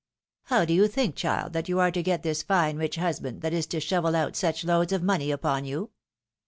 [0.45, 3.53] How do you think, child, that you are to get this fine rich husband that
[3.53, 5.91] is to shovel out such loads of money Tjpon you?